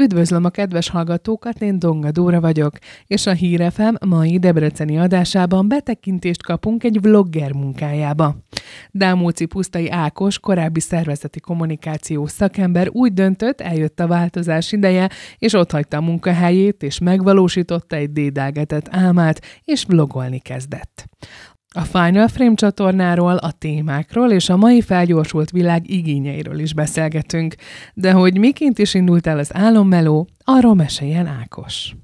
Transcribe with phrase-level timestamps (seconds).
[0.00, 6.42] Üdvözlöm a kedves hallgatókat, én Donga Dóra vagyok, és a Hírefem mai debreceni adásában betekintést
[6.42, 8.36] kapunk egy vlogger munkájába.
[8.90, 15.70] Dámóci Pusztai Ákos, korábbi szervezeti kommunikációs szakember úgy döntött, eljött a változás ideje, és ott
[15.70, 21.08] hagyta a munkahelyét, és megvalósította egy dédelgetett álmát, és vlogolni kezdett.
[21.74, 27.54] A Final Frame csatornáról, a témákról és a mai felgyorsult világ igényeiről is beszélgetünk,
[27.94, 31.94] de hogy miként is indult el az álommeló, arról meséljen Ákos.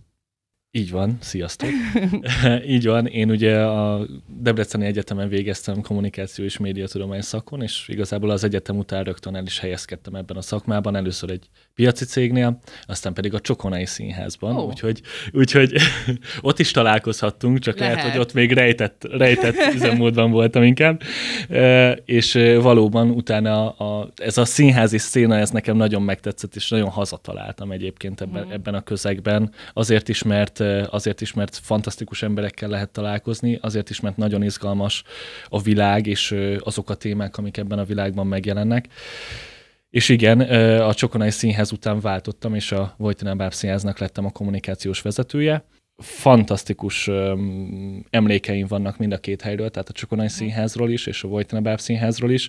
[0.77, 1.69] Így van, sziasztok.
[2.75, 8.45] Így van, én ugye a Debreceni Egyetemen végeztem kommunikáció és médiatudomány szakon, és igazából az
[8.45, 13.35] egyetem után rögtön el is helyezkedtem ebben a szakmában, először egy piaci cégnél, aztán pedig
[13.35, 14.66] a Csokonai Színházban, oh.
[14.66, 15.01] úgyhogy,
[15.33, 15.73] úgyhogy
[16.41, 21.02] ott is találkozhattunk, csak lehet, lehet hogy ott még rejtett, rejtett üzemmódban voltam inkább,
[21.49, 26.88] e, és valóban utána a, ez a színházi széna, ez nekem nagyon megtetszett, és nagyon
[26.88, 28.51] hazataláltam egyébként ebben, mm.
[28.51, 34.01] ebben a közegben, azért is, mert azért is, mert fantasztikus emberekkel lehet találkozni, azért is,
[34.01, 35.02] mert nagyon izgalmas
[35.49, 38.88] a világ, és azok a témák, amik ebben a világban megjelennek.
[39.90, 40.40] És igen,
[40.80, 45.65] a Csokonai Színház után váltottam, és a Vojtina Báb Színháznak lettem a kommunikációs vezetője
[45.97, 51.29] fantasztikus um, emlékeim vannak mind a két helyről, tehát a Csokonai Színházról is, és a
[51.29, 52.49] Vojtina Báb Színházról is.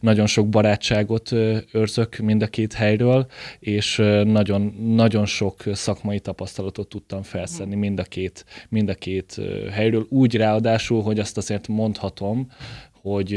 [0.00, 3.26] Nagyon sok barátságot uh, őrzök mind a két helyről,
[3.58, 4.62] és nagyon,
[4.94, 9.40] nagyon sok szakmai tapasztalatot tudtam felszedni mind a két, mind a két
[9.72, 10.06] helyről.
[10.08, 12.50] Úgy ráadásul, hogy azt azért mondhatom,
[12.92, 13.30] hogy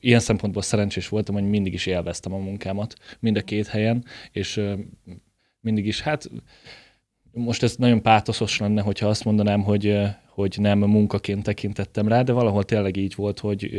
[0.00, 4.60] ilyen szempontból szerencsés voltam, hogy mindig is élveztem a munkámat mind a két helyen, és
[5.60, 6.30] mindig is, hát
[7.32, 12.32] most ez nagyon pátoszos lenne, hogyha azt mondanám, hogy, hogy nem munkaként tekintettem rá, de
[12.32, 13.70] valahol tényleg így volt, hogy,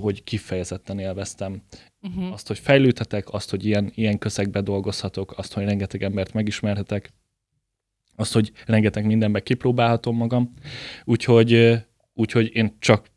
[0.00, 1.62] hogy kifejezetten élveztem
[2.02, 2.32] uh-huh.
[2.32, 7.12] azt, hogy fejlődhetek, azt, hogy ilyen, ilyen közegbe dolgozhatok, azt, hogy rengeteg embert megismerhetek,
[8.16, 10.52] azt, hogy rengeteg mindenbe kipróbálhatom magam.
[11.04, 11.74] Úgyhogy,
[12.14, 13.10] úgyhogy én csak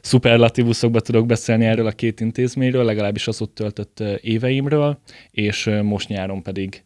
[0.00, 4.98] szuperlatívuszokba tudok beszélni erről a két intézményről, legalábbis az ott töltött éveimről,
[5.30, 6.84] és most nyáron pedig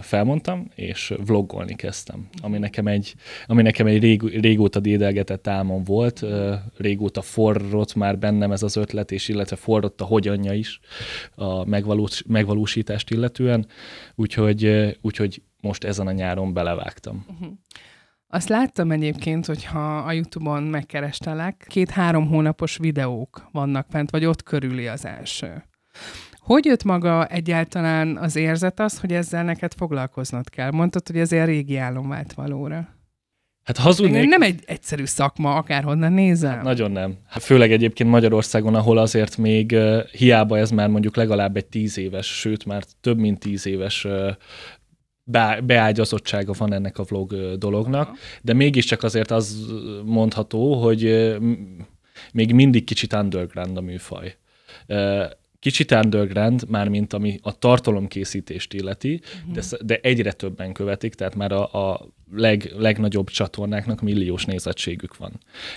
[0.00, 3.14] felmondtam, és vloggolni kezdtem, ami nekem egy,
[3.46, 6.24] ami nekem egy rég, régóta dédelgetett álmom volt,
[6.76, 10.80] régóta forrott már bennem ez az ötlet, és illetve forrott a hogyanja is
[11.34, 13.66] a megvalós, megvalósítást illetően,
[14.14, 17.24] úgyhogy, úgyhogy most ezen a nyáron belevágtam.
[17.28, 17.52] Uh-huh.
[18.32, 24.86] Azt láttam egyébként, hogyha a Youtube-on megkerestelek, két-három hónapos videók vannak fent, vagy ott körüli
[24.86, 25.64] az első.
[26.50, 30.70] Hogy jött maga egyáltalán az érzet az, hogy ezzel neked foglalkoznod kell?
[30.70, 32.88] Mondtad, hogy ez egy régi álom vált valóra.
[33.64, 34.28] Hát hazudnék...
[34.28, 36.50] Nem egy egyszerű szakma, akárhonnan nézem.
[36.50, 37.16] Hát nagyon nem.
[37.26, 41.98] Hát főleg egyébként Magyarországon, ahol azért még uh, hiába ez már mondjuk legalább egy tíz
[41.98, 44.30] éves, sőt már több mint tíz éves uh,
[45.64, 49.72] beágyazottsága van ennek a vlog dolognak, de mégiscsak azért az
[50.04, 51.34] mondható, hogy
[52.32, 54.36] még mindig kicsit underground a műfaj
[55.60, 59.54] kicsit underground, mármint ami a tartalomkészítést illeti, uh-huh.
[59.54, 65.32] de, de egyre többen követik, tehát már a, a leg, legnagyobb csatornáknak milliós nézettségük van.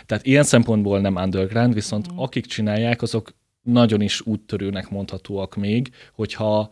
[0.06, 2.24] Tehát ilyen szempontból nem underground, viszont uh-huh.
[2.24, 6.72] akik csinálják, azok nagyon is úttörőnek mondhatóak még, hogyha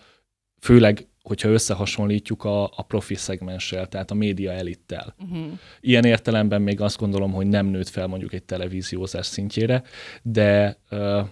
[0.59, 5.15] főleg hogyha összehasonlítjuk a, a profi szegmenssel, tehát a média elittel.
[5.19, 5.45] Uh-huh.
[5.79, 9.83] Ilyen értelemben még azt gondolom, hogy nem nőtt fel mondjuk egy televíziózás szintjére,
[10.21, 11.27] de uh,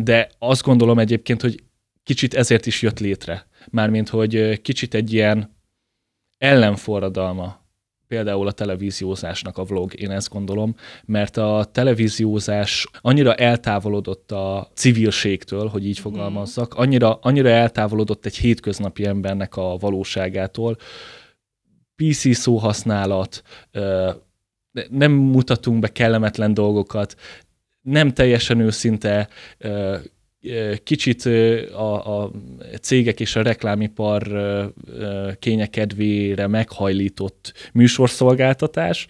[0.00, 1.62] de azt gondolom egyébként, hogy
[2.02, 3.46] kicsit ezért is jött létre.
[3.70, 5.56] Mármint, hogy kicsit egy ilyen
[6.38, 7.66] ellenforradalma
[8.08, 15.66] például a televíziózásnak a vlog, én ezt gondolom, mert a televíziózás annyira eltávolodott a civilségtől,
[15.66, 16.08] hogy így mhm.
[16.08, 20.76] fogalmazzak, annyira, annyira eltávolodott egy hétköznapi embernek a valóságától,
[21.96, 23.42] PC szóhasználat,
[24.90, 27.14] nem mutatunk be kellemetlen dolgokat,
[27.82, 29.28] nem teljesen őszinte,
[30.82, 31.24] kicsit
[31.72, 32.30] a, a
[32.80, 34.22] cégek és a reklámipar
[35.38, 39.06] kényekedvére meghajlított műsorszolgáltatás,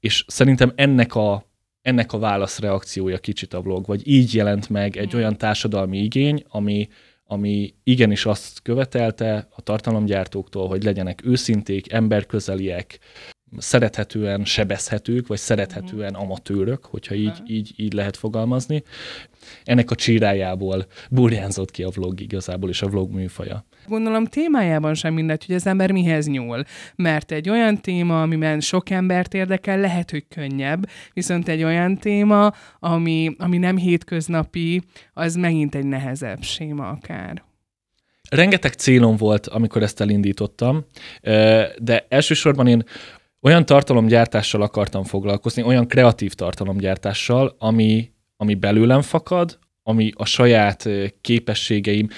[0.00, 1.44] és szerintem ennek a,
[1.82, 5.18] ennek a válaszreakciója kicsit a vlog, vagy így jelent meg egy hmm.
[5.18, 6.88] olyan társadalmi igény, ami,
[7.24, 12.98] ami igenis azt követelte a tartalomgyártóktól, hogy legyenek őszinték, emberközeliek,
[13.58, 16.22] szerethetően sebezhetők, vagy szerethetően mhm.
[16.22, 18.82] amatőrök, hogyha így, így, így lehet fogalmazni.
[19.64, 23.64] Ennek a csírájából burjánzott ki a vlog igazából, és a vlog műfaja.
[23.86, 26.64] Gondolom témájában sem mindegy, hogy az ember mihez nyúl,
[26.96, 32.52] mert egy olyan téma, amiben sok embert érdekel, lehet, hogy könnyebb, viszont egy olyan téma,
[32.78, 37.42] ami, ami nem hétköznapi, az megint egy nehezebb séma akár.
[38.30, 40.84] Rengeteg célom volt, amikor ezt elindítottam,
[41.78, 42.84] de elsősorban én
[43.44, 50.88] olyan tartalomgyártással akartam foglalkozni, olyan kreatív tartalomgyártással, ami, ami belőlem fakad, ami a saját
[51.20, 52.08] képességeim,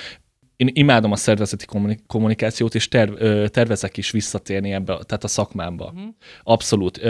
[0.57, 1.65] én imádom a szervezeti
[2.07, 3.13] kommunikációt, és terv,
[3.47, 5.85] tervezek is visszatérni ebbe, tehát a szakmámba.
[5.85, 6.15] Uh-huh.
[6.43, 7.01] Abszolút.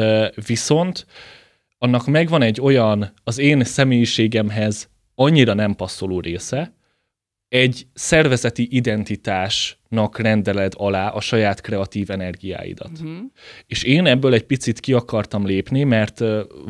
[0.46, 1.06] Viszont
[1.78, 6.74] annak megvan egy olyan, az én személyiségemhez annyira nem passzoló része,
[7.48, 8.68] egy szervezeti
[9.88, 12.90] identitásnak rendeled alá a saját kreatív energiáidat.
[12.92, 13.16] Uh-huh.
[13.66, 16.22] És én ebből egy picit ki akartam lépni, mert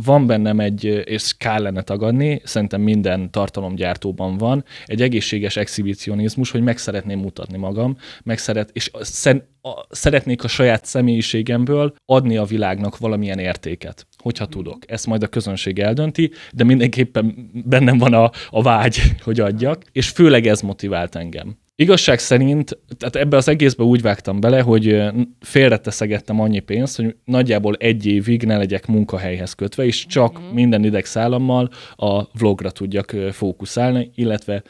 [0.05, 6.79] van bennem egy, és kellene tagadni, szerintem minden tartalomgyártóban van, egy egészséges exhibicionizmus, hogy meg
[6.79, 12.99] szeretném mutatni magam, meg szeret, és szen, a, szeretnék a saját személyiségemből adni a világnak
[12.99, 14.53] valamilyen értéket, hogyha mhm.
[14.53, 14.79] tudok.
[14.87, 20.09] Ezt majd a közönség eldönti, de mindenképpen bennem van a, a vágy, hogy adjak, és
[20.09, 21.57] főleg ez motivált engem.
[21.79, 25.03] Igazság szerint, tehát ebbe az egészbe úgy vágtam bele, hogy
[25.41, 30.53] félreteszegettem annyi pénzt, hogy nagyjából egy évig ne legyek munkahelyhez kötve, és csak mm-hmm.
[30.53, 34.63] minden idegszállammal a vlogra tudjak fókuszálni, illetve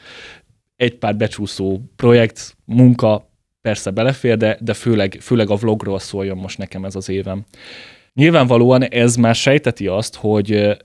[0.75, 3.29] egy pár becsúszó projekt, munka
[3.61, 7.45] persze belefér, de, de főleg, főleg a vlogról szóljon most nekem ez az évem.
[8.13, 10.77] Nyilvánvalóan ez már sejteti azt, hogy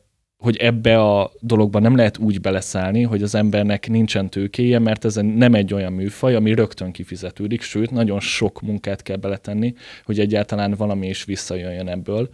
[0.43, 5.15] hogy ebbe a dologba nem lehet úgy beleszállni, hogy az embernek nincsen tőkéje, mert ez
[5.15, 9.75] nem egy olyan műfaj, ami rögtön kifizetődik, sőt, nagyon sok munkát kell beletenni,
[10.05, 12.29] hogy egyáltalán valami is visszajöjjön ebből.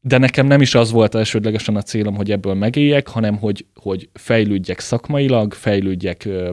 [0.00, 4.08] De nekem nem is az volt elsődlegesen a célom, hogy ebből megéljek, hanem hogy, hogy
[4.12, 6.52] fejlődjek szakmailag, fejlődjek ö,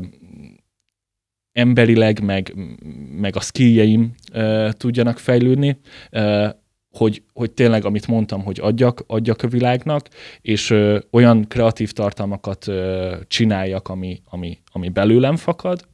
[1.51, 2.53] emberileg, meg,
[3.19, 5.79] meg a skilljeim ö, tudjanak fejlődni,
[6.11, 6.47] ö,
[6.93, 10.07] hogy, hogy tényleg, amit mondtam, hogy adjak, adjak a világnak,
[10.41, 15.87] és ö, olyan kreatív tartalmakat ö, csináljak, ami, ami, ami belőlem fakad,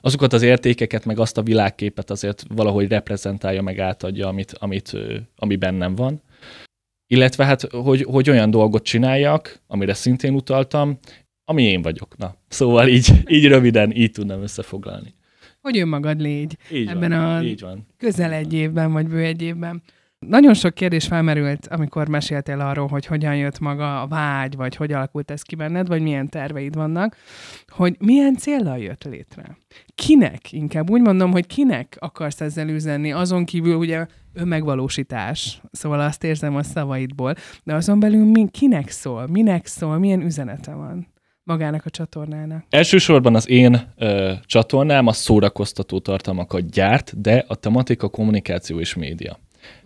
[0.00, 5.16] azokat az értékeket, meg azt a világképet azért valahogy reprezentálja, meg átadja, amit, amit, ö,
[5.36, 6.22] ami bennem van.
[7.06, 10.98] Illetve hát, hogy, hogy olyan dolgot csináljak, amire szintén utaltam,
[11.44, 12.16] ami én vagyok.
[12.16, 15.14] Na, szóval így, így röviden, így tudnám összefoglalni.
[15.60, 17.86] Hogy önmagad légy így ebben van, a így van.
[17.96, 19.82] közel egy évben, vagy bő egy évben.
[20.26, 24.92] Nagyon sok kérdés felmerült, amikor meséltél arról, hogy hogyan jött maga a vágy, vagy hogy
[24.92, 27.16] alakult ez ki benned, vagy milyen terveid vannak,
[27.66, 29.58] hogy milyen célral jött létre.
[29.94, 36.24] Kinek, inkább úgy mondom, hogy kinek akarsz ezzel üzenni, azon kívül ugye önmegvalósítás, szóval azt
[36.24, 41.06] érzem a szavaidból, de azon belül mi, kinek szól, minek szól, milyen üzenete van
[41.42, 42.64] magának a csatornának?
[42.68, 49.38] Elsősorban az én ö, csatornám a szórakoztató tartalmakat gyárt, de a tematika kommunikáció és média.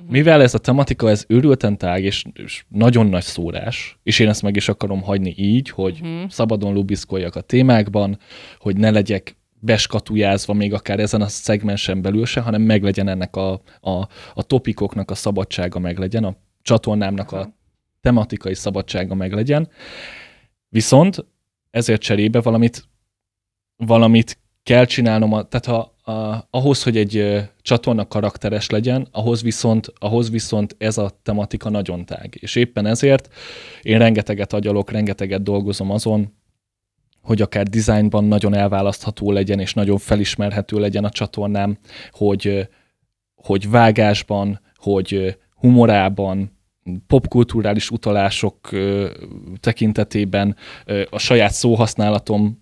[0.09, 4.43] Mivel ez a tematika, ez őrülten tág, és, és nagyon nagy szórás, és én ezt
[4.43, 6.31] meg is akarom hagyni így, hogy uh-huh.
[6.31, 8.19] szabadon lubiszkoljak a témákban,
[8.59, 13.53] hogy ne legyek beskatujázva még akár ezen a szegmensen belül se, hanem meglegyen ennek a,
[13.81, 13.91] a,
[14.35, 17.55] a topikoknak a szabadsága meglegyen, a csatornámnak a
[18.01, 19.69] tematikai szabadsága meglegyen.
[20.69, 21.27] Viszont
[21.71, 22.89] ezért cserébe valamit,
[23.77, 30.31] valamit kell csinálnom, tehát ha a, ahhoz, hogy egy csatorna karakteres legyen, ahhoz viszont, ahhoz
[30.31, 32.39] viszont ez a tematika nagyon tág.
[32.41, 33.29] És éppen ezért
[33.83, 36.33] én rengeteget agyalok, rengeteget dolgozom azon,
[37.23, 41.79] hogy akár dizájnban nagyon elválasztható legyen, és nagyon felismerhető legyen a csatornám,
[42.11, 42.69] hogy,
[43.35, 46.61] hogy vágásban, hogy humorában,
[47.07, 48.69] popkulturális utalások
[49.61, 50.57] tekintetében
[51.11, 52.62] a saját szóhasználatom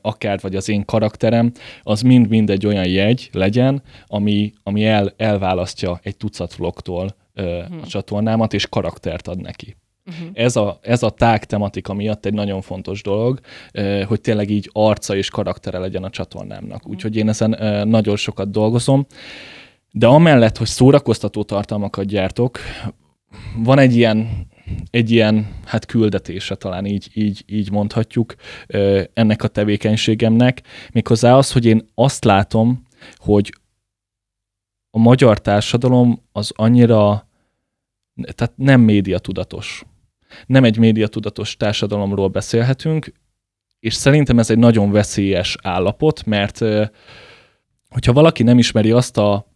[0.00, 1.52] akár vagy az én karakterem,
[1.82, 7.64] az mind-mind egy olyan jegy legyen, ami, ami el, elválasztja egy tucat vlogtól uh-huh.
[7.64, 7.82] a mhm.
[7.82, 9.76] csatornámat, és karaktert ad neki.
[10.06, 10.28] Uh-huh.
[10.32, 13.40] Ez, a, ez a tág tematika miatt egy nagyon fontos dolog,
[14.06, 16.76] hogy tényleg így arca és karaktere legyen a csatornámnak.
[16.76, 16.92] Uh-huh.
[16.92, 17.56] Úgyhogy én ezen
[17.88, 19.06] nagyon sokat dolgozom.
[19.92, 22.58] De amellett, hogy szórakoztató tartalmakat gyártok,
[23.56, 24.48] van egy ilyen
[24.90, 28.34] egy ilyen hát küldetése, talán így, így, így mondhatjuk
[29.12, 30.62] ennek a tevékenységemnek,
[30.92, 32.86] méghozzá az, hogy én azt látom,
[33.16, 33.54] hogy
[34.90, 37.28] a magyar társadalom az annyira,
[38.34, 39.84] tehát nem médiatudatos.
[40.46, 43.12] Nem egy médiatudatos társadalomról beszélhetünk,
[43.80, 46.58] és szerintem ez egy nagyon veszélyes állapot, mert
[47.88, 49.46] hogyha valaki nem ismeri azt a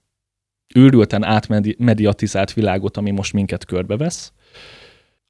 [0.74, 4.32] őrülten átmediatizált világot, ami most minket körbevesz,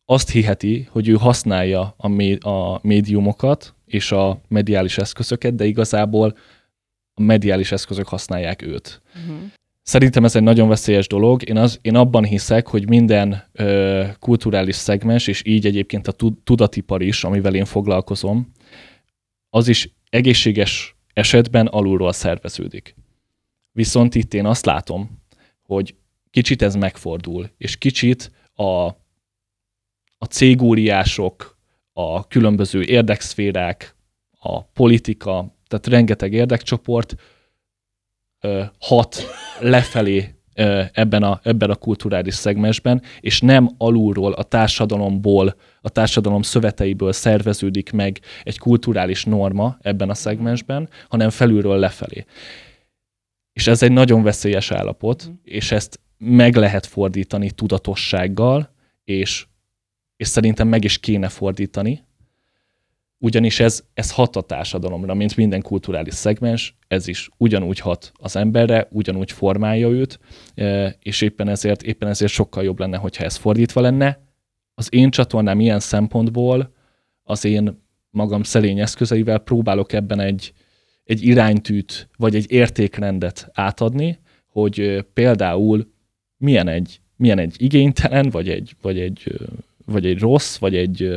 [0.04, 6.37] azt hiheti, hogy ő használja a, mé- a médiumokat és a mediális eszközöket, de igazából
[7.14, 9.02] a mediális eszközök használják őt.
[9.14, 9.37] Uh-huh.
[9.82, 11.49] Szerintem ez egy nagyon veszélyes dolog.
[11.49, 17.02] Én, az, én abban hiszek, hogy minden ö, kulturális szegmens, és így egyébként a tudatipar
[17.02, 18.52] is, amivel én foglalkozom,
[19.50, 22.94] az is egészséges esetben alulról szerveződik.
[23.73, 25.23] Viszont itt én azt látom,
[25.62, 25.94] hogy
[26.30, 28.90] kicsit ez megfordul, és kicsit a,
[30.25, 31.57] a cégóriások,
[31.93, 33.97] a különböző érdekszférák,
[34.38, 37.14] a politika, tehát rengeteg érdekcsoport
[38.78, 39.26] hat
[39.61, 40.35] lefelé
[40.93, 47.93] ebben, a, ebben a kulturális szegmensben, és nem alulról, a társadalomból, a társadalom szöveteiből szerveződik
[47.93, 52.25] meg egy kulturális norma ebben a szegmensben, hanem felülről lefelé.
[53.52, 55.33] És ez egy nagyon veszélyes állapot, mm.
[55.43, 58.73] és ezt meg lehet fordítani tudatossággal,
[59.04, 59.47] és,
[60.16, 62.04] és szerintem meg is kéne fordítani,
[63.25, 68.37] ugyanis ez, ez hat a társadalomra, mint minden kulturális szegmens, ez is ugyanúgy hat az
[68.37, 70.18] emberre, ugyanúgy formálja őt,
[70.54, 74.23] e, és éppen ezért, éppen ezért sokkal jobb lenne, hogyha ez fordítva lenne.
[74.75, 76.73] Az én csatornám ilyen szempontból
[77.23, 80.52] az én magam szelény eszközeivel próbálok ebben egy,
[81.04, 85.92] egy iránytűt, vagy egy értékrendet átadni, hogy például
[86.37, 89.37] milyen egy, milyen egy igénytelen, vagy egy, vagy egy,
[89.84, 91.10] vagy egy rossz, vagy egy,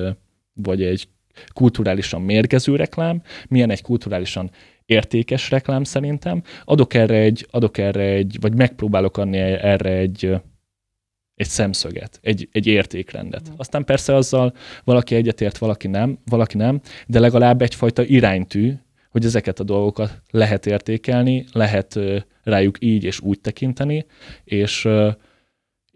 [0.54, 1.08] vagy egy
[1.54, 4.52] kulturálisan mérgező reklám, milyen egy kulturálisan
[4.86, 6.44] értékes reklám szerintem.
[6.66, 10.36] Adok erre egy, adok erre egy, vagy megpróbálok adni erre egy,
[11.36, 13.50] egy szemszöget, egy, egy értékrendet.
[13.50, 13.54] Mm.
[13.58, 18.74] Aztán persze azzal valaki egyetért, valaki nem, valaki nem, de legalább egyfajta iránytű,
[19.10, 22.00] hogy ezeket a dolgokat lehet értékelni, lehet
[22.44, 24.06] rájuk így és úgy tekinteni,
[24.44, 24.88] és,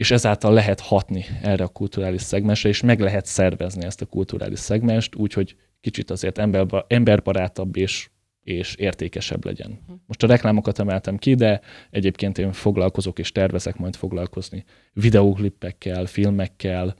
[0.01, 4.60] és ezáltal lehet hatni erre a kulturális szegmensre, és meg lehet szervezni ezt a kulturális
[4.60, 8.10] szegmest, úgyhogy kicsit azért emberba, emberbarátabb és,
[8.43, 9.70] és értékesebb legyen.
[9.70, 9.98] Mhm.
[10.05, 16.96] Most a reklámokat emeltem ki, de egyébként én foglalkozok és tervezek majd foglalkozni videóklippekkel, filmekkel,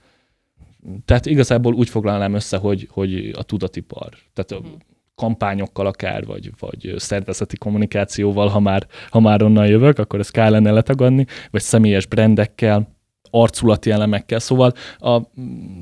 [1.04, 4.08] tehát igazából úgy foglalnám össze, hogy, hogy a tudatipar.
[4.32, 4.80] Tehát uh-huh
[5.14, 10.50] kampányokkal akár, vagy, vagy szervezeti kommunikációval, ha már, ha már onnan jövök, akkor ezt kell
[10.50, 12.91] lenne letagadni, vagy személyes brendekkel,
[13.34, 14.38] arculati elemekkel.
[14.38, 15.20] Szóval a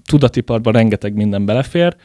[0.04, 1.96] tudatiparban rengeteg minden belefér,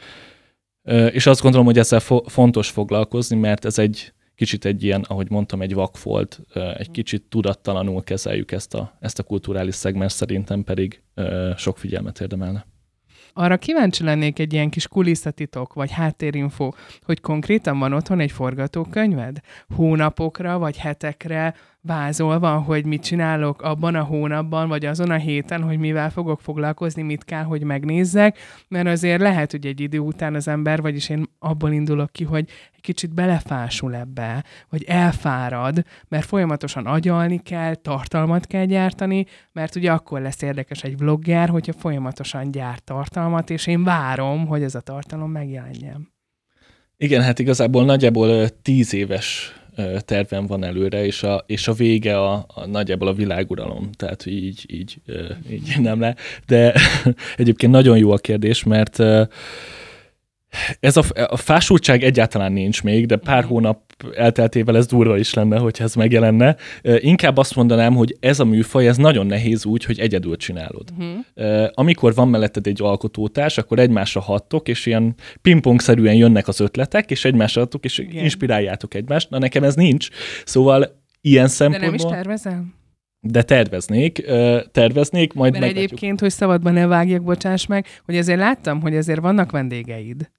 [1.10, 5.30] és azt gondolom, hogy ezzel fo- fontos foglalkozni, mert ez egy kicsit egy ilyen, ahogy
[5.30, 6.40] mondtam, egy vakfolt,
[6.76, 11.02] egy kicsit tudattalanul kezeljük ezt a, ezt a kulturális szegmens, szerintem pedig
[11.56, 12.66] sok figyelmet érdemelne
[13.38, 16.70] arra kíváncsi lennék egy ilyen kis kulisszatitok, vagy háttérinfo,
[17.02, 19.40] hogy konkrétan van otthon egy forgatókönyved?
[19.74, 21.54] Hónapokra, vagy hetekre
[21.86, 27.02] vázolva, hogy mit csinálok abban a hónapban, vagy azon a héten, hogy mivel fogok foglalkozni,
[27.02, 28.38] mit kell, hogy megnézzek,
[28.68, 32.48] mert azért lehet, hogy egy idő után az ember, vagyis én abból indulok ki, hogy
[32.74, 39.92] egy kicsit belefásul ebbe, vagy elfárad, mert folyamatosan agyalni kell, tartalmat kell gyártani, mert ugye
[39.92, 44.80] akkor lesz érdekes egy vlogger, hogyha folyamatosan gyárt tartalmat, és én várom, hogy ez a
[44.80, 46.14] tartalom megjelenjen.
[46.96, 49.55] Igen, hát igazából nagyjából tíz éves
[49.98, 54.64] tervem van előre, és a, és a vége a, a nagyjából a világuralom, tehát így,
[54.66, 54.96] így,
[55.50, 56.16] így nem le.
[56.46, 56.74] De
[57.36, 59.02] egyébként nagyon jó a kérdés, mert
[60.80, 63.52] ez a, a fásultság egyáltalán nincs még, de pár mhm.
[63.52, 63.84] hónap
[64.16, 66.56] elteltével ez durva is lenne, hogyha ez megjelenne.
[66.82, 70.88] Inkább azt mondanám, hogy ez a műfaj, ez nagyon nehéz úgy, hogy egyedül csinálod.
[70.98, 71.68] Uh-huh.
[71.74, 77.24] Amikor van melletted egy alkotótárs, akkor egymásra hattok, és ilyen pingpongszerűen jönnek az ötletek, és
[77.24, 78.22] egymásra hattok, és Igen.
[78.22, 79.30] inspiráljátok egymást.
[79.30, 80.08] Na nekem ez nincs.
[80.44, 81.90] Szóval ilyen szempontból...
[81.90, 82.74] De nem is tervezel?
[83.20, 84.24] De terveznék,
[84.72, 85.92] terveznék, majd Mert meglátjuk.
[85.92, 90.30] egyébként, hogy szabadban ne vágjak, bocsáss meg, hogy azért láttam, hogy azért vannak vendégeid.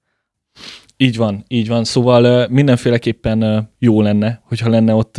[0.96, 1.84] Így van, így van.
[1.84, 5.16] Szóval mindenféleképpen jó lenne, hogyha lenne ott,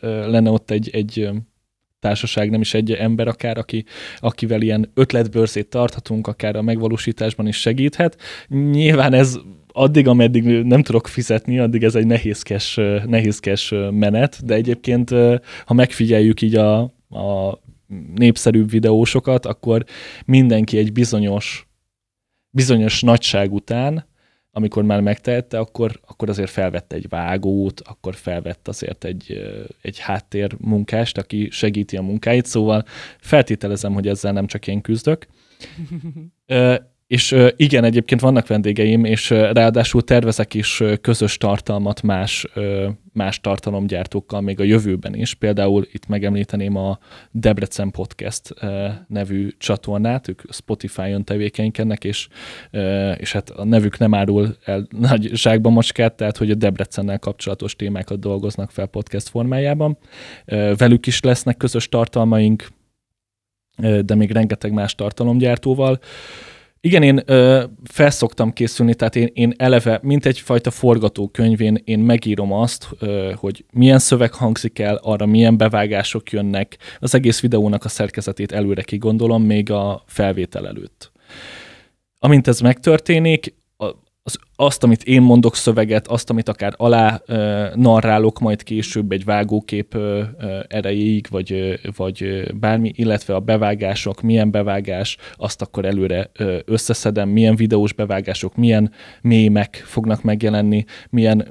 [0.00, 1.30] lenne ott egy, egy
[2.00, 3.84] társaság, nem is egy ember akár, aki,
[4.18, 8.16] akivel ilyen ötletbőrzét tarthatunk, akár a megvalósításban is segíthet.
[8.48, 9.38] Nyilván ez
[9.72, 12.74] addig, ameddig nem tudok fizetni, addig ez egy nehézkes,
[13.06, 15.10] nehézkes menet, de egyébként,
[15.64, 17.60] ha megfigyeljük így a, a
[18.14, 19.84] népszerűbb videósokat, akkor
[20.26, 21.68] mindenki egy bizonyos,
[22.50, 24.10] bizonyos nagyság után
[24.54, 29.40] amikor már megtehette, akkor, akkor azért felvett egy vágót, akkor felvett azért egy,
[29.82, 32.84] egy háttér munkást, aki segíti a munkáit, szóval
[33.20, 35.26] feltételezem, hogy ezzel nem csak én küzdök.
[37.12, 42.46] És igen, egyébként vannak vendégeim, és ráadásul tervezek is közös tartalmat más,
[43.12, 45.34] más tartalomgyártókkal még a jövőben is.
[45.34, 46.98] Például itt megemlíteném a
[47.30, 48.54] Debrecen Podcast
[49.06, 52.28] nevű csatornát, ők Spotify-on tevékenykednek, és,
[53.16, 57.76] és hát a nevük nem árul el nagy zsákba macskát, tehát hogy a Debrecennel kapcsolatos
[57.76, 59.98] témákat dolgoznak fel podcast formájában.
[60.76, 62.68] Velük is lesznek közös tartalmaink,
[64.04, 66.00] de még rengeteg más tartalomgyártóval
[66.84, 72.88] Igen, én ö, felszoktam készülni, tehát én, én eleve, mint egyfajta forgatókönyvén, én megírom azt,
[72.98, 78.52] ö, hogy milyen szöveg hangzik el, arra milyen bevágások jönnek, az egész videónak a szerkezetét
[78.52, 81.12] előre kigondolom, még a felvétel előtt.
[82.18, 83.54] Amint ez megtörténik,
[84.22, 89.24] az, azt, amit én mondok szöveget, azt, amit akár alá ö, narrálok majd később egy
[89.24, 95.84] vágókép ö, ö, erejéig, vagy, ö, vagy bármi, illetve a bevágások, milyen bevágás, azt akkor
[95.84, 101.48] előre ö, összeszedem, milyen videós bevágások, milyen mémek fognak megjelenni, milyen,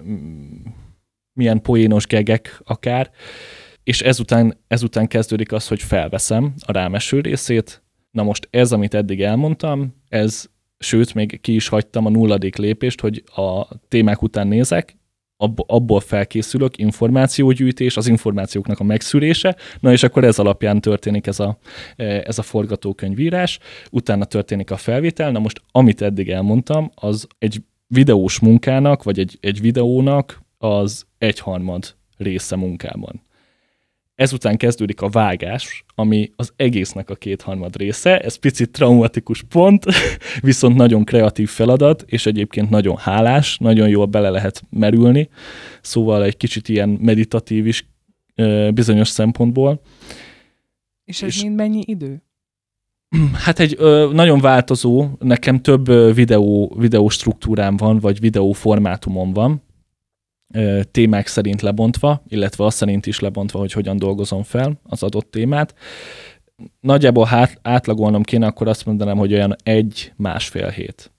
[1.34, 3.12] milyen poénos gegek akár,
[3.84, 9.22] és ezután, ezután kezdődik az, hogy felveszem a rámeső részét, Na most ez, amit eddig
[9.22, 10.46] elmondtam, ez
[10.82, 14.96] sőt, még ki is hagytam a nulladik lépést, hogy a témák után nézek,
[15.56, 21.58] abból felkészülök, információgyűjtés, az információknak a megszűrése, na és akkor ez alapján történik ez a,
[21.96, 23.60] e, ez a forgatókönyvírás,
[23.92, 29.38] utána történik a felvétel, na most amit eddig elmondtam, az egy videós munkának, vagy egy,
[29.42, 33.22] egy videónak az egyharmad része munkában.
[34.22, 38.20] Ezután kezdődik a vágás, ami az egésznek a kétharmad része.
[38.20, 39.86] Ez picit traumatikus pont,
[40.42, 45.30] viszont nagyon kreatív feladat, és egyébként nagyon hálás, nagyon jól bele lehet merülni,
[45.82, 47.88] szóval egy kicsit ilyen meditatív is
[48.74, 49.82] bizonyos szempontból.
[51.06, 52.24] És ez és, mind mennyi idő?
[53.46, 59.34] Hát egy ö, nagyon változó, nekem több ö, videó, videó struktúrám van, vagy videó formátumom
[59.34, 59.62] van
[60.92, 65.76] témák szerint lebontva, illetve azt szerint is lebontva, hogy hogyan dolgozom fel az adott témát.
[66.80, 71.12] Nagyjából hát, átlagolnom kéne, akkor azt mondanám, hogy olyan egy-másfél hét.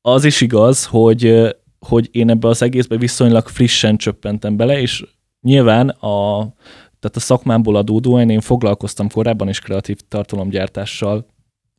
[0.00, 5.04] Az is igaz, hogy, hogy én ebbe az egészbe viszonylag frissen csöppentem bele, és
[5.40, 6.38] nyilván a,
[7.00, 11.26] tehát a szakmámból adódóan én foglalkoztam korábban is kreatív tartalomgyártással,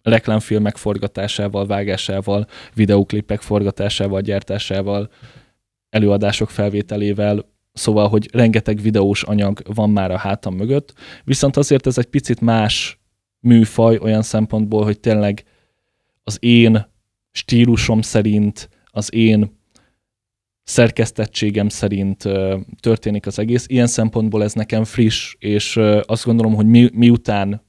[0.04, 5.10] reklámfilmek forgatásával, vágásával, videóklipek forgatásával, gyártásával,
[5.94, 11.98] előadások felvételével, szóval, hogy rengeteg videós anyag van már a hátam mögött, viszont azért ez
[11.98, 13.00] egy picit más
[13.40, 15.44] műfaj olyan szempontból, hogy tényleg
[16.24, 16.92] az én
[17.32, 19.60] stílusom szerint, az én
[20.64, 22.24] szerkesztettségem szerint
[22.80, 23.66] történik az egész.
[23.68, 27.62] Ilyen szempontból ez nekem friss, és azt gondolom, hogy mi, miután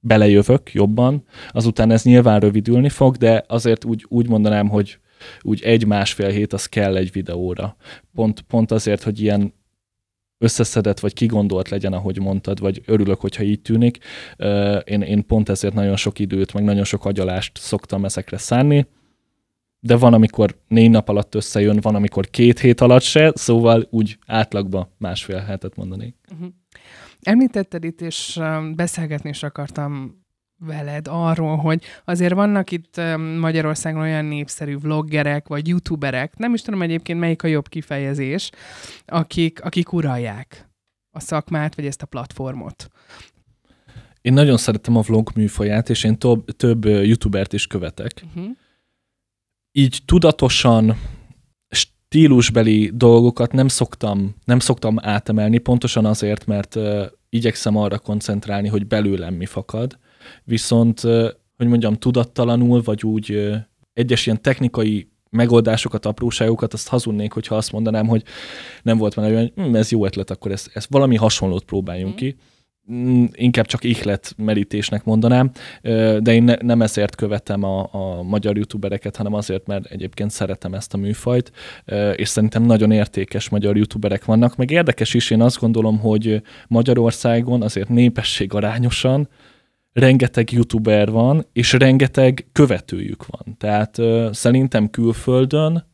[0.00, 4.98] belejövök jobban, azután ez nyilván rövidülni fog, de azért úgy, úgy mondanám, hogy
[5.40, 7.76] úgy egy-másfél hét az kell egy videóra.
[8.14, 9.56] Pont, pont azért, hogy ilyen
[10.38, 13.98] összeszedett, vagy kigondolt legyen, ahogy mondtad, vagy örülök, hogyha így tűnik.
[14.84, 18.86] Én, én pont ezért nagyon sok időt, meg nagyon sok agyalást szoktam ezekre szánni,
[19.80, 24.18] de van, amikor négy nap alatt összejön, van, amikor két hét alatt se, szóval úgy
[24.26, 26.14] átlagban másfél hetet mondanék.
[26.32, 26.48] Uh-huh.
[27.22, 28.40] Említetted itt, és
[28.74, 30.22] beszélgetni is akartam
[30.58, 33.00] veled arról, hogy azért vannak itt
[33.38, 38.50] Magyarországon olyan népszerű vloggerek, vagy youtuberek, nem is tudom egyébként melyik a jobb kifejezés,
[39.06, 40.68] akik, akik uralják
[41.10, 42.88] a szakmát, vagy ezt a platformot.
[44.20, 48.24] Én nagyon szeretem a vlog műfaját, és én több, több youtubert is követek.
[48.26, 48.50] Uh-huh.
[49.72, 50.96] Így tudatosan
[51.68, 58.86] stílusbeli dolgokat nem szoktam, nem szoktam átemelni, pontosan azért, mert uh, igyekszem arra koncentrálni, hogy
[58.86, 59.98] belőlem mi fakad,
[60.44, 61.00] viszont,
[61.56, 63.52] hogy mondjam, tudattalanul, vagy úgy
[63.92, 68.22] egyes ilyen technikai megoldásokat, apróságokat, azt hazudnék, hogyha azt mondanám, hogy
[68.82, 72.16] nem volt már olyan, hm, ez jó ötlet, akkor ezt, ezt valami hasonlót próbáljunk mm.
[72.16, 72.36] ki.
[73.32, 75.50] Inkább csak ihlet merítésnek mondanám,
[76.18, 80.74] de én ne, nem ezért követem a, a magyar youtubereket, hanem azért, mert egyébként szeretem
[80.74, 81.52] ezt a műfajt,
[82.14, 87.62] és szerintem nagyon értékes magyar youtuberek vannak, meg érdekes is, én azt gondolom, hogy Magyarországon
[87.62, 89.28] azért népesség arányosan
[89.98, 93.56] rengeteg youtuber van, és rengeteg követőjük van.
[93.58, 95.86] Tehát uh, szerintem külföldön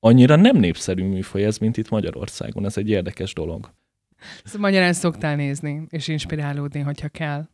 [0.00, 2.64] annyira nem népszerű műfaj ez, mint itt Magyarországon.
[2.64, 3.70] Ez egy érdekes dolog.
[4.44, 7.48] Szóval magyarán szoktál nézni, és inspirálódni, hogyha kell.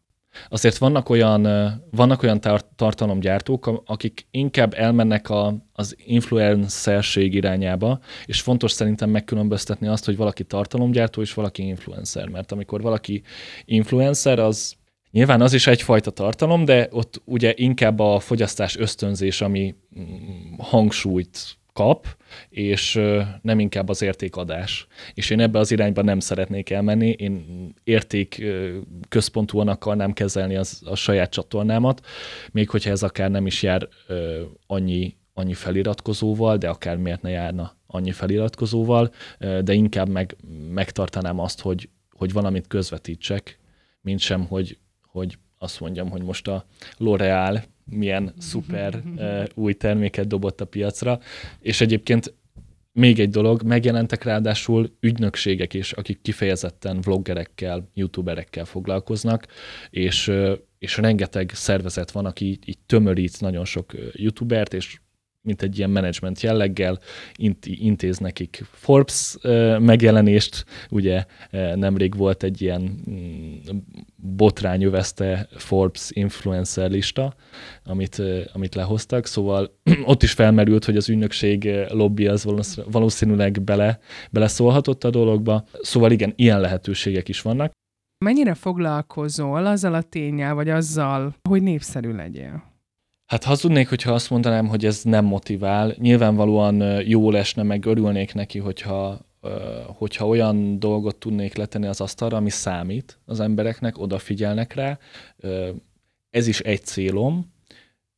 [0.48, 1.42] Azért vannak olyan,
[1.90, 9.86] vannak olyan tar- tartalomgyártók, akik inkább elmennek a, az influencerség irányába, és fontos szerintem megkülönböztetni
[9.86, 13.22] azt, hogy valaki tartalomgyártó és valaki influencer, mert amikor valaki
[13.64, 14.74] influencer, az
[15.14, 21.56] Nyilván az is egyfajta tartalom, de ott ugye inkább a fogyasztás ösztönzés, ami mm, hangsúlyt
[21.72, 22.16] kap,
[22.48, 23.00] és
[23.42, 24.86] nem inkább az értékadás.
[25.14, 27.44] És én ebbe az irányba nem szeretnék elmenni, én
[27.84, 28.44] érték
[29.08, 32.06] központúan akarnám kezelni az, a saját csatornámat,
[32.52, 33.88] még hogyha ez akár nem is jár
[34.66, 40.36] annyi, annyi feliratkozóval, de akár miért ne járna annyi feliratkozóval, de inkább meg,
[40.70, 43.58] megtartanám azt, hogy, hogy valamit közvetítsek,
[44.00, 44.78] mint sem, hogy
[45.14, 46.66] hogy azt mondjam, hogy most a
[46.98, 51.20] L'Oreal milyen szuper uh, új terméket dobott a piacra,
[51.60, 52.34] és egyébként
[52.92, 59.46] még egy dolog, megjelentek ráadásul ügynökségek is, akik kifejezetten vloggerekkel, youtuberekkel foglalkoznak,
[59.90, 60.32] és,
[60.78, 65.00] és rengeteg szervezet van, aki így, így tömörít nagyon sok youtubert, és
[65.44, 66.98] mint egy ilyen menedzsment jelleggel,
[67.36, 69.36] int, intéz nekik Forbes
[69.78, 71.24] megjelenést, ugye
[71.74, 73.76] nemrég volt egy ilyen mm,
[74.16, 77.34] botrányövezte Forbes influencer lista,
[77.84, 79.78] amit, amit lehoztak, szóval
[80.12, 82.46] ott is felmerült, hogy az ügynökség lobby az
[82.90, 83.98] valószínűleg bele,
[84.30, 87.72] beleszólhatott a dologba, szóval igen, ilyen lehetőségek is vannak.
[88.24, 92.73] Mennyire foglalkozol azzal a tényel, vagy azzal, hogy népszerű legyél?
[93.26, 95.94] Hát hazudnék, hogyha azt mondanám, hogy ez nem motivál.
[95.98, 99.18] Nyilvánvalóan jó lesne, meg örülnék neki, hogyha,
[99.86, 104.98] hogyha olyan dolgot tudnék letenni az asztalra, ami számít az embereknek, odafigyelnek rá.
[106.30, 107.52] Ez is egy célom,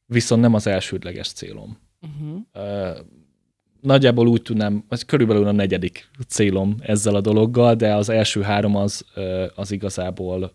[0.06, 1.78] viszont nem az elsődleges célom.
[2.00, 2.96] Uh-huh.
[3.80, 8.76] Nagyjából úgy tudnám, ez körülbelül a negyedik célom ezzel a dologgal, de az első három
[8.76, 9.04] az,
[9.54, 10.52] az igazából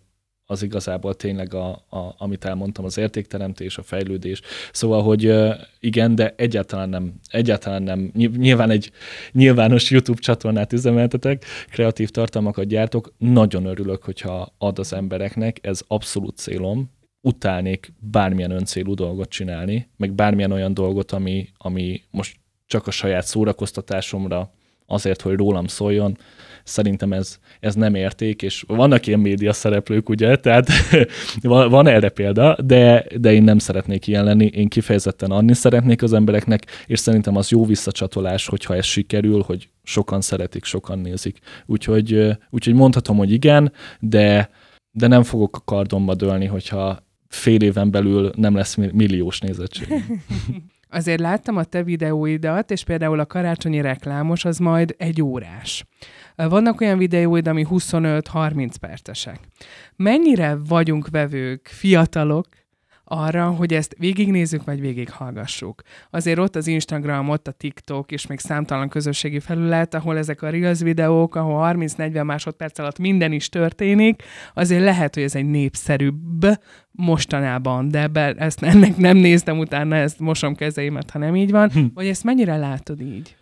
[0.52, 4.42] az igazából tényleg, a, a, amit elmondtam, az értékteremtés, a fejlődés.
[4.72, 5.34] Szóval, hogy
[5.80, 8.12] igen, de egyáltalán nem, egyáltalán nem.
[8.14, 8.92] Nyilván egy
[9.32, 16.38] nyilvános YouTube csatornát üzemeltetek, kreatív tartalmakat gyártok, nagyon örülök, hogyha ad az embereknek, ez abszolút
[16.38, 22.36] célom, utálnék bármilyen öncélú dolgot csinálni, meg bármilyen olyan dolgot, ami, ami most
[22.66, 24.52] csak a saját szórakoztatásomra,
[24.92, 26.18] azért, hogy rólam szóljon,
[26.64, 30.68] Szerintem ez, ez nem érték, és vannak ilyen média szereplők, ugye, tehát
[31.42, 36.04] van, van erre példa, de, de én nem szeretnék ilyen lenni, én kifejezetten adni szeretnék
[36.04, 41.40] az embereknek, és szerintem az jó visszacsatolás, hogyha ez sikerül, hogy sokan szeretik, sokan nézik.
[41.66, 44.50] Úgyhogy, úgyhogy mondhatom, hogy igen, de,
[44.92, 49.88] de nem fogok a kardomba dőlni, hogyha fél éven belül nem lesz milliós nézettség.
[50.94, 55.86] Azért láttam a te videóidat, és például a karácsonyi reklámos az majd egy órás.
[56.36, 59.40] Vannak olyan videóid, ami 25-30 percesek.
[59.96, 62.48] Mennyire vagyunk vevők, fiatalok,
[63.12, 65.82] arra, hogy ezt végignézzük, vagy végighallgassuk.
[66.10, 70.50] Azért ott az Instagram, ott a TikTok, és még számtalan közösségi felület, ahol ezek a
[70.50, 76.46] Reels videók, ahol 30-40 másodperc alatt minden is történik, azért lehet, hogy ez egy népszerűbb
[76.92, 81.72] mostanában, de ebben ezt ennek nem néztem utána, ezt mosom kezeimet, ha nem így van.
[81.72, 81.86] Hm.
[81.94, 83.36] Vagy ezt mennyire látod így?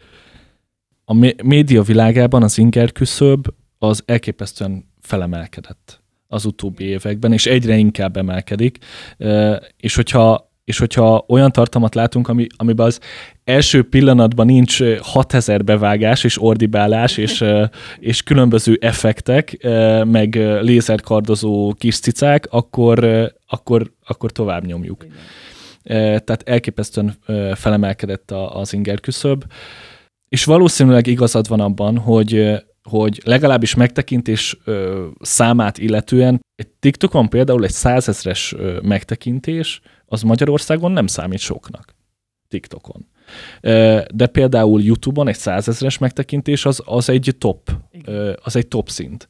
[1.11, 5.98] a média világában az inger küszöb az elképesztően felemelkedett
[6.31, 8.77] az utóbbi években, és egyre inkább emelkedik.
[9.77, 12.99] És hogyha és hogyha olyan tartalmat látunk, ami, amiben az
[13.43, 17.45] első pillanatban nincs 6000 bevágás és ordibálás és,
[17.99, 19.67] és különböző effektek,
[20.03, 25.05] meg lézerkardozó kis cicák, akkor, akkor, akkor tovább nyomjuk.
[25.83, 27.17] Tehát elképesztően
[27.53, 29.43] felemelkedett az inger küszöb
[30.29, 37.63] és valószínűleg igazad van abban, hogy hogy legalábbis megtekintés ö, számát illetően egy TikTokon például
[37.63, 41.95] egy százezres megtekintés az Magyarországon nem számít soknak.
[42.47, 43.07] TikTokon.
[44.13, 47.71] De például YouTube-on egy százezres megtekintés az, az egy top,
[48.43, 49.29] az egy top szint.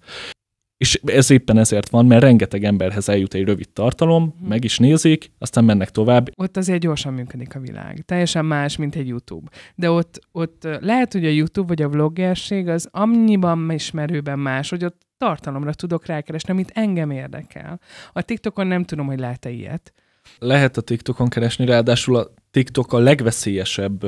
[0.79, 4.47] És ez éppen ezért van, mert rengeteg emberhez eljut egy rövid tartalom, hmm.
[4.47, 6.29] meg is nézik, aztán mennek tovább.
[6.35, 8.03] Ott azért gyorsan működik a világ.
[8.05, 9.49] Teljesen más, mint egy YouTube.
[9.75, 14.85] De ott, ott lehet, hogy a YouTube vagy a vloggerség az annyiban ismerőben más, hogy
[14.85, 17.79] ott tartalomra tudok rákeresni, amit engem érdekel.
[18.13, 19.93] A TikTokon nem tudom, hogy lehet-e ilyet.
[20.37, 24.05] Lehet a TikTokon keresni, ráadásul a TikTok a legveszélyesebb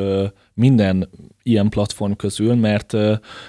[0.53, 1.09] minden
[1.43, 2.93] ilyen platform közül, mert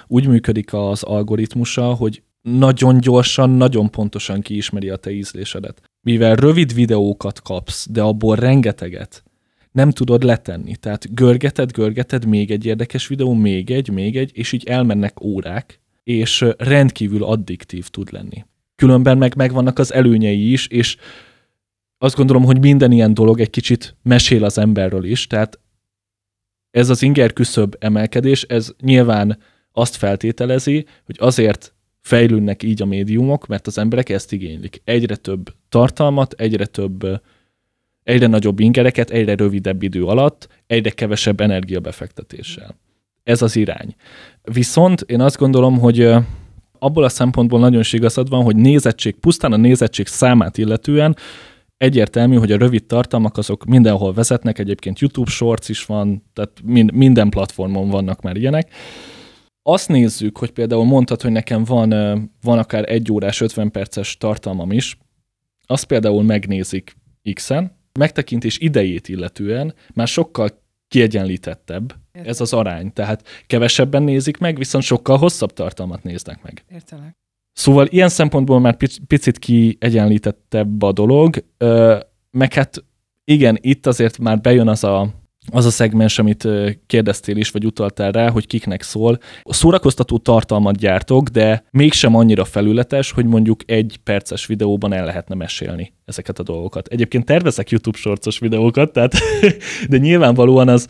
[0.07, 5.81] úgy működik az algoritmusa, hogy nagyon gyorsan, nagyon pontosan kiismeri a te ízlésedet.
[6.01, 9.23] Mivel rövid videókat kapsz, de abból rengeteget,
[9.71, 10.75] nem tudod letenni.
[10.75, 15.79] Tehát görgeted, görgeted, még egy érdekes videó, még egy, még egy, és így elmennek órák,
[16.03, 18.45] és rendkívül addiktív tud lenni.
[18.75, 20.97] Különben meg megvannak az előnyei is, és
[21.97, 25.59] azt gondolom, hogy minden ilyen dolog egy kicsit mesél az emberről is, tehát
[26.71, 29.37] ez az inger küszöbb emelkedés, ez nyilván
[29.71, 31.72] azt feltételezi, hogy azért
[32.03, 34.81] fejlődnek így a médiumok, mert az emberek ezt igénylik.
[34.83, 37.21] Egyre több tartalmat, egyre több,
[38.03, 42.75] egyre nagyobb ingereket, egyre rövidebb idő alatt, egyre kevesebb energiabefektetéssel.
[43.23, 43.95] Ez az irány.
[44.41, 46.13] Viszont én azt gondolom, hogy
[46.79, 51.15] abból a szempontból nagyon is igazad van, hogy nézettség, pusztán a nézettség számát illetően
[51.77, 56.51] egyértelmű, hogy a rövid tartalmak azok mindenhol vezetnek, egyébként YouTube Shorts is van, tehát
[56.93, 58.71] minden platformon vannak már ilyenek,
[59.63, 61.89] azt nézzük, hogy például mondtad, hogy nekem van,
[62.41, 64.97] van akár egy órás, 50 perces tartalmam is,
[65.65, 66.95] azt például megnézik
[67.33, 70.49] X-en, megtekintés idejét illetően már sokkal
[70.87, 72.29] kiegyenlítettebb Értem.
[72.29, 72.93] ez az arány.
[72.93, 76.63] Tehát kevesebben nézik meg, viszont sokkal hosszabb tartalmat néznek meg.
[76.71, 77.17] Értelek.
[77.53, 81.45] Szóval ilyen szempontból már picit kiegyenlítettebb a dolog,
[82.31, 82.83] meg hát
[83.23, 85.13] igen, itt azért már bejön az a,
[85.51, 86.47] az a szegmens, amit
[86.85, 89.17] kérdeztél is, vagy utaltál rá, hogy kiknek szól.
[89.41, 95.35] A szórakoztató tartalmat gyártok, de mégsem annyira felületes, hogy mondjuk egy perces videóban el lehetne
[95.35, 96.87] mesélni ezeket a dolgokat.
[96.87, 99.13] Egyébként tervezek YouTube sorcos videókat, tehát,
[99.89, 100.87] de nyilvánvalóan az,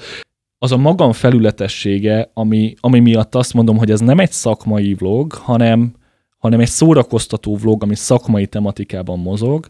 [0.57, 5.33] az a magam felületessége, ami, ami miatt azt mondom, hogy ez nem egy szakmai vlog,
[5.33, 5.93] hanem,
[6.37, 9.69] hanem egy szórakoztató vlog, ami szakmai tematikában mozog,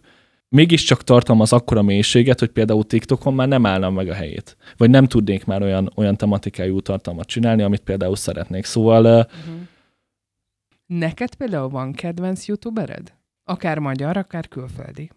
[0.54, 4.58] mégiscsak tartalmaz akkora mélységet, hogy például TikTokon már nem állna meg a helyét.
[4.78, 8.66] Vagy nem tudnék már olyan, olyan tematikájú tartalmat csinálni, amit például szeretnék.
[8.66, 9.06] Szóval...
[9.06, 9.62] Uh-huh.
[10.86, 13.14] Neked például van kedvenc youtubered?
[13.44, 15.10] Akár magyar, akár külföldi.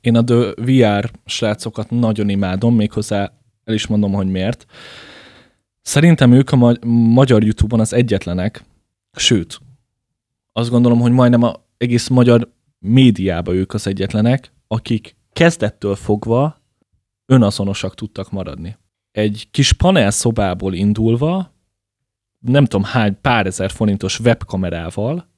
[0.00, 3.32] Én a The VR srácokat nagyon imádom, méghozzá
[3.64, 4.66] el is mondom, hogy miért.
[5.82, 8.62] Szerintem ők a ma- magyar YouTube-on az egyetlenek,
[9.12, 9.60] sőt,
[10.52, 12.48] azt gondolom, hogy majdnem a egész magyar
[12.80, 16.62] médiába ők az egyetlenek, akik kezdettől fogva
[17.26, 18.76] önazonosak tudtak maradni.
[19.10, 21.54] Egy kis panel szobából indulva,
[22.38, 25.28] nem tudom hány pár ezer forintos webkamerával,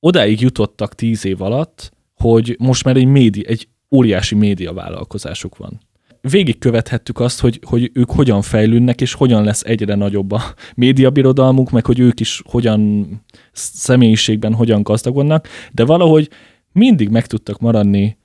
[0.00, 5.80] odáig jutottak tíz év alatt, hogy most már egy, média, egy óriási média vállalkozásuk van.
[6.20, 10.42] Végig követhettük azt, hogy, hogy ők hogyan fejlődnek, és hogyan lesz egyre nagyobb a
[10.74, 13.08] médiabirodalmuk, meg hogy ők is hogyan
[13.52, 16.30] személyiségben hogyan gazdagodnak, de valahogy
[16.72, 18.18] mindig meg tudtak maradni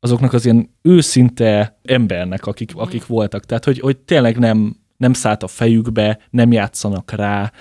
[0.00, 3.44] azoknak az ilyen őszinte embernek, akik, akik voltak.
[3.44, 7.52] Tehát, hogy, hogy tényleg nem, nem szállt a fejükbe, nem játszanak rá.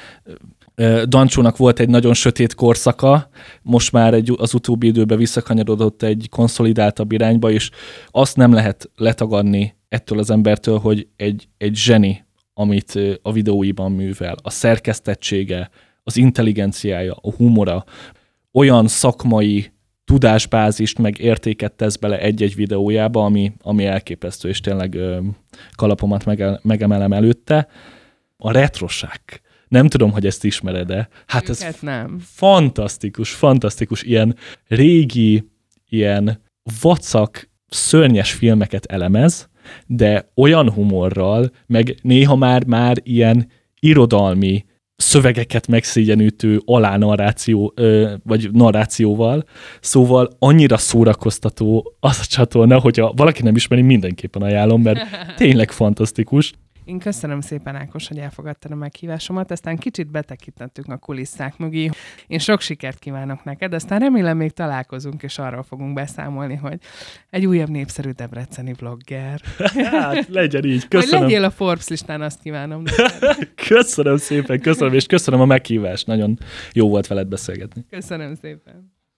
[1.05, 3.29] Dancsónak volt egy nagyon sötét korszaka,
[3.61, 7.69] most már egy, az utóbbi időben visszakanyarodott egy konszolidáltabb irányba, és
[8.11, 14.35] azt nem lehet letagadni ettől az embertől, hogy egy, egy zseni, amit a videóiban művel,
[14.41, 15.69] a szerkesztettsége,
[16.03, 17.85] az intelligenciája, a humora,
[18.51, 19.71] olyan szakmai
[20.07, 25.19] tudásbázist, meg értéket tesz bele egy-egy videójába, ami, ami elképesztő, és tényleg ö,
[25.75, 27.67] kalapomat mege, megemelem előtte.
[28.37, 29.21] A retroság.
[29.67, 31.09] Nem tudom, hogy ezt ismered-e.
[31.25, 32.19] Hát Őket ez nem.
[32.19, 34.03] fantasztikus, fantasztikus.
[34.03, 34.35] Ilyen
[34.67, 35.49] régi,
[35.89, 36.41] ilyen
[36.81, 39.49] vacak, szörnyes filmeket elemez,
[39.85, 44.65] de olyan humorral, meg néha már, már ilyen irodalmi
[44.97, 47.73] szövegeket megszégyenítő alánarráció,
[48.23, 49.43] vagy narrációval,
[49.79, 54.99] szóval annyira szórakoztató az a csatorna, hogyha valaki nem ismeri, mindenképpen ajánlom, mert
[55.35, 56.53] tényleg fantasztikus.
[56.87, 61.89] Én köszönöm szépen, Ákos, hogy elfogadtad a meghívásomat, aztán kicsit betekintettünk a kulisszák mögé.
[62.27, 66.79] Én sok sikert kívánok neked, aztán remélem még találkozunk, és arról fogunk beszámolni, hogy
[67.29, 69.41] egy újabb népszerű debreceni vlogger.
[69.73, 71.19] Hát, legyen így, köszönöm.
[71.19, 72.83] Hogy legyél a Forbes listán, azt kívánom.
[73.69, 76.07] köszönöm szépen, köszönöm, és köszönöm a meghívást.
[76.07, 76.37] Nagyon
[76.73, 77.85] jó volt veled beszélgetni.
[77.89, 78.96] Köszönöm szépen.